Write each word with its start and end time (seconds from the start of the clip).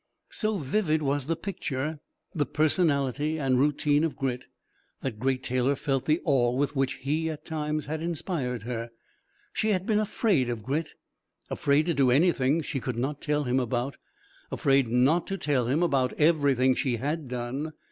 So 0.31 0.57
vivid 0.57 1.03
was 1.03 1.27
the 1.27 1.35
picture, 1.35 1.99
the 2.33 2.47
personality 2.47 3.37
and 3.37 3.59
routine 3.59 4.03
of 4.03 4.15
Grit, 4.15 4.45
that 5.01 5.19
Great 5.19 5.43
Taylor 5.43 5.75
felt 5.75 6.05
the 6.05 6.19
awe 6.23 6.49
with 6.49 6.75
which 6.75 6.93
he, 6.93 7.29
at 7.29 7.45
times, 7.45 7.85
had 7.85 8.01
inspired 8.01 8.63
her. 8.63 8.89
She 9.53 9.69
had 9.69 9.85
been 9.85 9.99
afraid 9.99 10.49
of 10.49 10.63
Grit 10.63 10.95
afraid 11.51 11.85
to 11.85 11.93
do 11.93 12.09
anything 12.09 12.63
she 12.63 12.79
could 12.79 12.97
not 12.97 13.21
tell 13.21 13.43
him 13.43 13.59
about; 13.59 13.97
afraid 14.51 14.87
not 14.87 15.27
to 15.27 15.37
tell 15.37 15.67
him 15.67 15.83
about 15.83 16.13
everything 16.13 16.73
she 16.73 16.95
had 16.97 17.27
done. 17.27 17.73